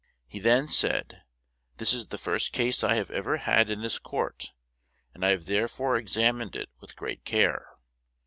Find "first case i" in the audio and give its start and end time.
2.17-2.95